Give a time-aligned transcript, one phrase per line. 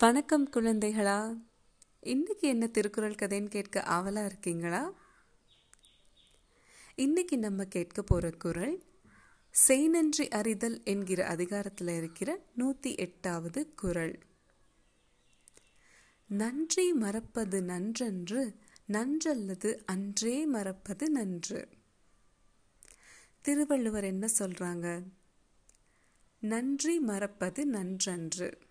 [0.00, 1.42] வணக்கம் குழந்தைகளா.
[2.00, 4.92] இன்னைக்கு என்ன திருக்குறள் கதைன்னு கேட்க ஆவலா இருக்கீங்களா?
[6.94, 8.82] இன்னைக்கு நம்ம கேட்க போற குறள்
[9.68, 14.26] செய்நன்றி அறிதல் என்கிற அதிகாரத்தில் இருக்கிற நூத்தி எட்டாவது குறள்.
[16.26, 18.54] நன்றி மறப்பது நன்றன்று
[18.88, 21.68] நன்றல்லது அன்றே மறப்பது நன்று.
[23.40, 25.02] திருவள்ளுவர் என்ன சொல்றாங்க?
[26.38, 28.66] நன்றி மறப்பது நன்றன்று.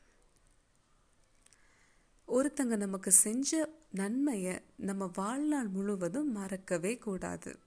[2.27, 7.59] ஒருத்தங்க நமக்கு செஞ்ச நன்மையை நம்ம வாழ்நாள் முழுவதும் மறக்கவே கூடாது.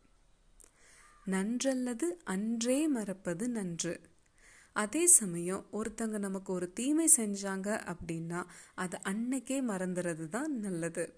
[1.27, 4.01] நன்றல்லது அன்றே மறப்பது நன்று.
[4.73, 11.13] அதே சமயம் ஒருத்தங்க நமக்கு ஒரு தீமை செஞ்சாங்க அப்படின்னா அதை அன்னைக்கே மறந்துறது தான் நல்லது.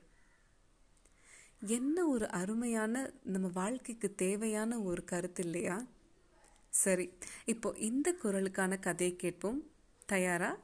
[1.67, 5.85] என்ன ஒரு அருமையான நம்ம வாழ்க்கைக்கு தேவையான ஒரு கருத்து இல்லையா?
[6.69, 7.13] சரி
[7.45, 9.71] இப்போ இந்த குரலுக்கான கதையை கேட்போம்.
[10.07, 10.59] தயாரா?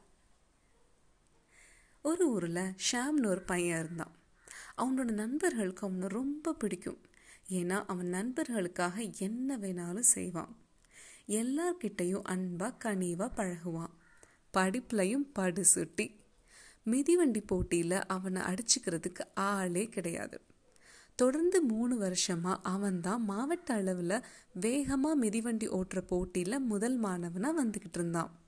[2.02, 4.12] ஒரு ஊரில் ஷாம்னு ஒரு பையன் இருந்தான்.
[4.76, 6.98] அவனோட நண்பர்களுக்கு அவனை ரொம்ப பிடிக்கும்.
[7.48, 10.56] ஏன்னா அவன் நண்பர்களுக்காக என்ன வேணாலும் செய்வான்.
[11.28, 13.90] எல்லார்கிட்டையும் அன்பாக கனிவாக பழகுவான்.
[14.56, 16.20] படிப்புலையும் படு சுட்டி.
[16.84, 20.40] மிதிவண்டி போட்டியில் அவனை அடிச்சுக்கிறதுக்கு ஆளே கிடையாது.
[21.14, 28.40] தொடர்ந்து மூணு வருஷமாக அவன் தான் மாவட்ட அளவில் வேகமாக மிதிவண்டி ஓட்டுற போட்டியில் முதல் மாணவனாக வந்துக்கிட்டு இருந்தான்.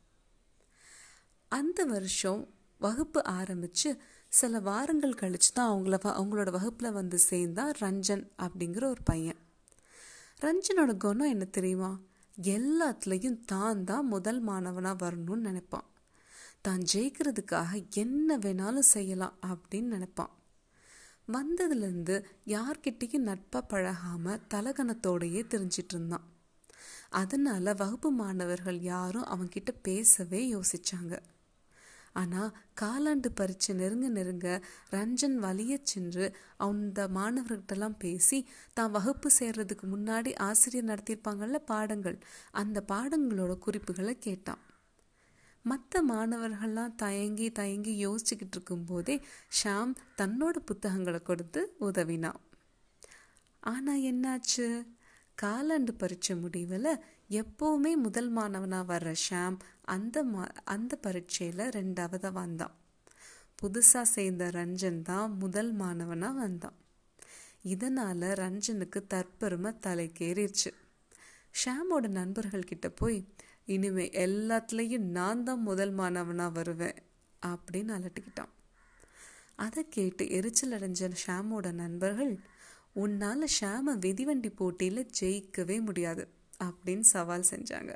[1.49, 2.49] அந்த வருஷம்
[2.81, 9.41] வகுப்பு ஆரம்பித்து சில வாரங்கள் கழித்து தான் அவங்கள அவங்களோட வகுப்பில் வந்து சேர்ந்தான் ரஞ்சன் அப்படிங்கிற ஒரு பையன்.
[10.41, 12.01] ரஞ்சனோட குணம் என்ன தெரியுமா?
[12.43, 15.89] எல்லாத்துலேயும் தான் தான் முதல் மாணவனாக வரணும்னு நினைப்பான்.
[16.63, 20.31] தான் ஜெயிக்கிறதுக்காக என்ன வேணாலும் செய்யலாம் அப்படின்னு நினைப்பான்.
[21.33, 26.27] வந்ததுலேருந்து யார்கிட்டேயும் நட்பாக பழகாமல் தலகணத்தோடையே தெரிஞ்சிட்டு இருந்தான்.
[27.11, 31.19] அதனால் வகுப்பு மாணவர்கள் யாரும் அவன்கிட்ட பேசவே யோசிச்சாங்க.
[32.13, 34.49] ஆனால் காலாண்டு பரீட்சை நெருங்க நெருங்க
[34.91, 38.39] ரஞ்சன் வலிய சென்று அந்த மாணவர்கிட்டலாம் பேசி
[38.75, 42.19] தான் வகுப்பு சேர்றதுக்கு முன்னாடி ஆசிரியர் நடத்தியிருப்பாங்கல்ல பாடங்கள்?
[42.53, 44.63] அந்த பாடங்களோட குறிப்புகளை கேட்டான்.
[45.65, 49.17] மற்ற மாணவர்கள்லாம் தயங்கி தயங்கி யோசிச்சுக்கிட்டு இருக்கும்போதே
[49.63, 52.41] ஷாம் தன்னோட புத்தகங்களை கொடுத்து உதவினான்.
[53.63, 54.69] ஆனால் என்னாச்சு?
[55.43, 62.75] காலாண்டு பரீட்சை முடிவில் எப்போவுமே முதல் மாணவனாக வர்ற ஷாம் அந்த மா அந்த பரீட்சையில் ரெண்டாவதாக வந்தான்.
[63.63, 66.77] புதுசாக சேர்ந்த ரஞ்சன் தான் முதல் மாணவனாக வந்தான்.
[67.63, 70.71] இதனால் ரஞ்சனுக்கு தற்பெருமை தலைக்கேறிடுச்சு
[71.65, 73.25] ஷாமோட நண்பர்கள்கிட்ட போய்
[73.67, 76.99] இனிமே எல்லாத்துலேயும் நான் தான் முதல் மாணவனாக வருவேன்
[77.47, 78.53] அப்படின்னு அலட்டிக்கிட்டான்.
[79.57, 82.41] அதை கேட்டு எரிச்சல் அடைஞ்ச ஷாமோட நண்பர்கள்
[82.97, 86.29] உன்னால் ஷாம விதிவண்டி போட்டியில் ஜெயிக்கவே முடியாது
[86.61, 87.93] அப்படின்னு சவால் செஞ்சாங்க.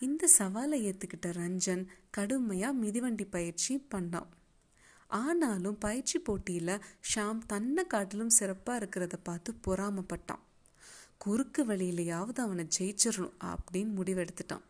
[0.00, 4.30] இந்த சவாலை ஏற்றுக்கிட்ட ரஞ்சன் கடுமையாக மிதிவண்டி பயிற்சி பண்ணான்.
[5.08, 6.82] ஆனாலும் பயிற்சி போட்டியில்
[7.14, 10.42] ஷாம் தன்னை காட்டிலும் சிறப்பாக இருக்கிறத பார்த்து பொறாமப்பட்டான்.
[11.18, 14.64] குறுக்கு வழியிலையாவது அவனை ஜெயிச்சிடணும் அப்படின்னு முடிவெடுத்துட்டான்.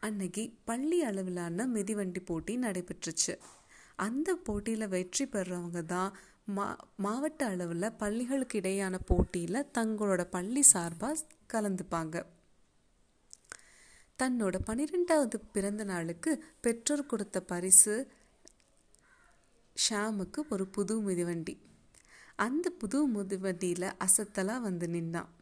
[0.00, 3.38] அன்னைக்கு பள்ளி அளவிலான மிதிவண்டி போட்டி நடைபெற்றுச்சு.
[3.96, 6.16] அந்த போட்டியில் வெற்றி பெறவங்க தான்
[6.56, 6.66] மா
[6.96, 12.16] மாவட்ட அளவில் பள்ளிகளுக்கு இடையான போட்டியில் தங்களோட பள்ளி சார்பாக கலந்துப்பாங்க.
[14.18, 17.96] தன்னோட பன்னிரெண்டாவது பிறந்த நாளுக்கு பெற்றோர் கொடுத்த பரிசு
[19.84, 21.54] ஷாமுக்கு ஒரு புது மிதிவண்டி.
[22.36, 25.32] அந்த புது மிதிவண்டியில் அசத்தலாக வந்து நின்னான்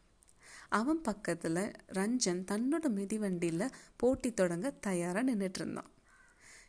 [0.69, 1.63] அவன் பக்கத்தில்
[1.97, 5.91] ரஞ்சன் தன்னோட மிதிவண்டியில் போட்டி தொடங்க தயாராக நின்றுட்டு இருந்தான்.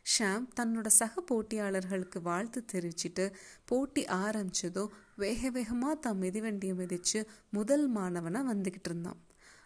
[0.05, 3.25] ஷாம் தன்னோட சக போட்டியாளர்களுக்கு வாழ்த்து தெரிவிச்சிட்டு
[3.65, 4.83] போட்டி ஆரம்பிச்சதோ
[5.15, 9.19] வேக வேகமாக தான் மிதிவண்டியை மிதித்து முதல் மாணவனாக வந்துக்கிட்டு இருந்தான்.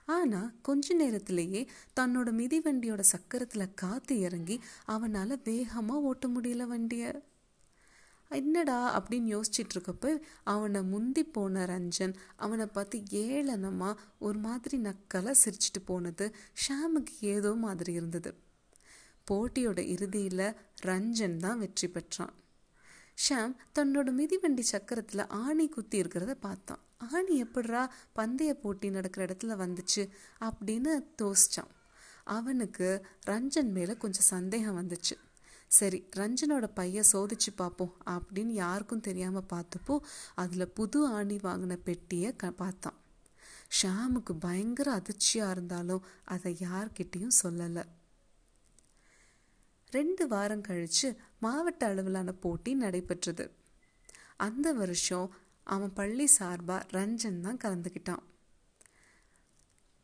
[0.07, 1.61] ஆனால் கொஞ்ச நேரத்திலேயே
[1.99, 7.11] தன்னோட மிதிவண்டியோட சக்கரத்தில் காற்று இறங்கி அவனால் வேகமாக ஓட்ட முடியல வண்டியை.
[8.31, 10.11] என்னடா அப்படின்னு யோசிச்சுட்டு இருக்கப்ப
[10.43, 16.27] அவனை முந்தி போன ரஞ்சன் அவனை பார்த்து ஏளனமாக ஒரு மாதிரி நக்கலாக சிரிச்சிட்டு போனது
[16.63, 18.31] ஷாமுக்கு ஏதோ மாதிரி இருந்தது.
[19.31, 20.47] போட்டியோட இறுதியில்
[20.85, 22.33] ரஞ்சன் தான் வெற்றி பெற்றான்.
[23.17, 26.81] ஷாம் தன்னோட மிதிவண்டி சக்கரத்தில் ஆணி குத்தி இருக்கிறத பார்த்தான்.
[27.11, 27.83] ஆணி எப்படிரா
[28.15, 30.03] பந்தய போட்டி நடக்கிற இடத்துல வந்துச்சு
[30.41, 31.71] அப்படின்னு தோசிச்சான்.
[32.23, 32.87] அவனுக்கு
[33.25, 35.15] ரஞ்சன் மேலே கொஞ்சம் சந்தேகம் வந்துச்சு.
[35.67, 39.95] சரி ரஞ்சனோட பைய சோதிச்சு பார்ப்போம் அப்படின்னு யாருக்கும் தெரியாமல் பார்த்தப்போ
[40.35, 42.97] அதில் புது ஆணி வாங்கின பெட்டியை க பார்த்தான்.
[43.79, 47.83] ஷாமுக்கு பயங்கர அதிர்ச்சியாக இருந்தாலும் அதை யார்கிட்டேயும் சொல்லலை.
[49.95, 51.07] ரெண்டு வாரம் கழித்து
[51.39, 53.45] மாவட்ட அளவிலான போட்டி நடைபெற்றது.
[54.37, 55.27] அந்த வருஷம்
[55.67, 58.23] அவன் பள்ளி சார்பாக ரஞ்சன் தான் கலந்துக்கிட்டான்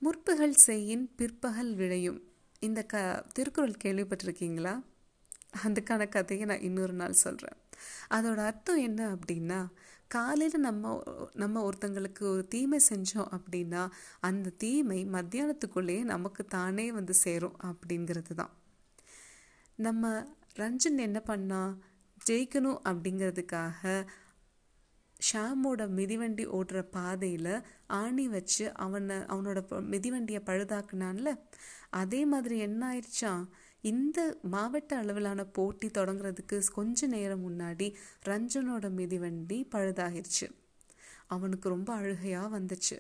[0.02, 2.20] முற்பகல் செய்யின் பிற்பகல் விழையும்
[2.62, 2.96] இந்த க
[3.34, 4.74] திருக்குறள் கேள்விப்பட்டிருக்கீங்களா?
[5.66, 7.58] அதுக்கான கதையை நான் இன்னொரு நாள் சொல்கிறேன்
[8.10, 9.60] அதோட அர்த்தம் என்ன அப்படின்னா
[10.08, 10.92] காலையில் நம்ம
[11.34, 13.84] நம்ம ஒருத்தங்களுக்கு ஒரு தீமை செஞ்சோம் அப்படின்னா
[14.20, 18.54] அந்த தீமை மத்தியானத்துக்குள்ளேயே நமக்கு தானே வந்து சேரும் அப்படிங்கிறது தான்.
[19.80, 21.78] நம்ம ரஞ்சன் என்ன பண்ணா
[22.30, 24.08] ஜெயிக்கணும் அப்படிங்கிறதுக்காக
[25.34, 27.54] ஷாமோட மிதிவண்டி ஓடுற பாதையில்
[27.88, 29.60] ஆணி வச்சு அவனை அவனோட
[29.94, 31.40] மிதிவண்டியை பழுதாக்குனான்ல?
[31.90, 33.44] அதே மாதிரி என்ன ஆயிடுச்சான்
[33.82, 40.48] இந்த மாவட்ட அளவிலான போட்டி தொடங்குறதுக்கு கொஞ்ச நேரம் முன்னாடி ரஞ்சனோட மிதிவண்டி பழுதாகிருச்சு.
[41.28, 42.98] அவனுக்கு ரொம்ப அழுகையாக வந்துச்சு.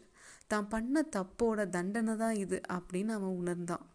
[0.47, 3.85] தான் பண்ண தப்போட தண்டனை தான் இது அப்படின்னு அவன் உணர்ந்தான்.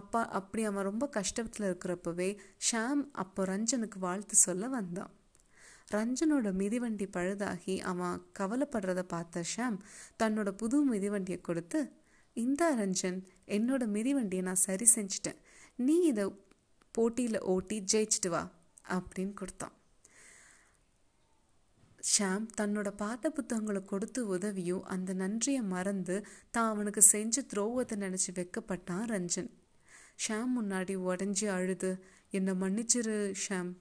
[0.00, 2.30] அப்பா அப்படி அவன் ரொம்ப கஷ்டத்தில் இருக்கிறப்பவே
[2.68, 5.12] ஷாம் அப்போ ரஞ்சனுக்கு வாழ்த்து சொல்ல வந்தான்.
[5.94, 9.78] ரஞ்சனோட மிதிவண்டி பழுதாகி அவன் கவலைப்படுறத பார்த்த ஷாம்
[10.22, 11.80] தன்னோட புது மிதிவண்டியை கொடுத்து
[12.36, 13.18] இந்தா ரஞ்சன்
[13.56, 15.38] என்னோட மிதிவண்டியை நான் சரி செஞ்சிட்டேன்.
[15.86, 16.24] நீ இதை
[16.94, 18.42] போட்டியில் ஓட்டி ஜெயிச்சிட்டு வா
[18.96, 19.74] அப்படின்னு கொடுத்தான்.
[22.12, 26.16] ஷாம் தன்னோட பாட்ட புத்தகங்களை கொடுத்து உதவியும் அந்த நன்றியை மறந்து
[26.54, 29.50] தான் அவனுக்கு செஞ்ச துரோகத்தை நினச்சி வெக்கப்பட்டான் ரஞ்சன்.
[30.28, 32.04] ஷாம் முன்னாடி உடஞ்சி அழுது.
[32.30, 33.76] என்னை மன்னிச்சிரு ஷாம்.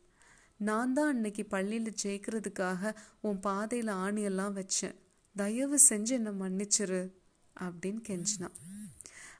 [0.57, 4.95] நான் தான் அன்னைக்கு பள்ளியில் ஜெயிக்கிறதுக்காக உன் பாதையில் ஆணியெல்லாம் வச்சேன்.
[5.35, 7.13] தயவு செஞ்சு என்னை மன்னிச்சிரு
[7.59, 8.55] அப்படின்னு கெஞ்சினான்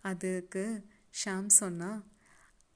[0.01, 0.86] அதுக்கு
[1.25, 2.03] ஷாம் சொன்னா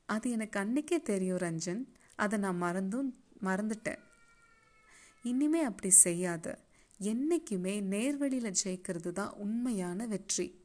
[0.05, 1.85] அது எனக்கு அன்னைக்கே தெரியும் ரஞ்சன்.
[2.15, 3.99] அதை நான் மறந்தும் மறந்துட்டேன்.
[5.23, 6.59] இனிமே அப்படி செய்யாத.
[6.99, 10.58] என்றைக்குமே நேர்வழியில் ஜெயிக்கிறது தான் உண்மையான வெற்றி.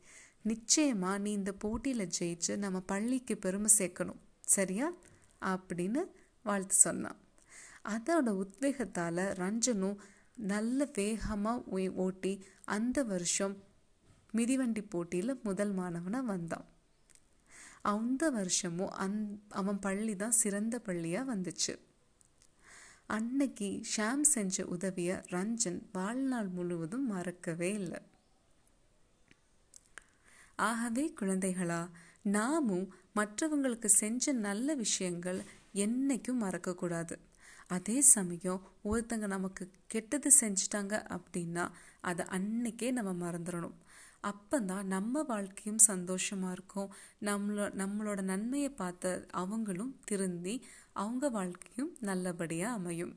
[0.44, 4.20] நிச்சயமா நீ இந்த போட்டியில் ஜெயிச்சு நம்ம பள்ளிக்கு பெருமை சேர்க்கணும்.
[4.40, 4.92] சரியா?
[5.40, 6.04] அப்படின்னு
[6.42, 7.16] வாழ்த்து சொன்னான்.
[7.84, 9.96] அதோட உத்வேகத்தால் ரஞ்சனும்
[10.36, 13.62] நல்ல வேகமாக ஓட்டி அந்த வருஷம்
[14.32, 16.64] மிதிவண்டி போட்டியில் முதல் மாணவனாக வந்தான்.
[17.82, 21.78] அந்த வருஷமும் அந் அவன் பள்ளி தான் சிறந்த பள்ளியாக வந்துச்சு.
[23.06, 28.00] அன்னைக்கு ஷாம் செஞ்ச உதவியை ரஞ்சன் வாழ்நாள் முழுவதும் மறக்கவே இல்லை.
[30.56, 31.90] ஆகவே குழந்தைகளா
[32.22, 35.42] நாமும் மற்றவங்களுக்கு செஞ்ச நல்ல விஷயங்கள்
[35.74, 37.12] என்னைக்கும் மறக்கக்கூடாது.
[37.66, 41.70] அதே சமயம் ஒருத்தங்க நமக்கு கெட்டது செஞ்சிட்டாங்க அப்படின்னா
[42.00, 43.76] அதை அன்னைக்கே நம்ம மறந்துடணும்
[44.22, 46.92] அப்போதான் நம்ம வாழ்க்கையும் சந்தோஷமாக இருக்கும்.
[47.20, 53.14] நம்மளோ நம்மளோட நன்மையை பார்த்த அவங்களும் திருந்தி அவங்க வாழ்க்கையும் நல்லபடியாக அமையும்.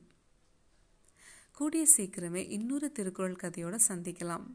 [1.52, 4.46] கூடிய சீக்கிரமே இன்னொரு திருக்குறள் கதையோட சந்திக்கலாம்.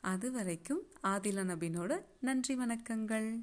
[0.00, 3.42] அது வரைக்கும் ஆதில நபினோட நன்றி வணக்கங்கள்.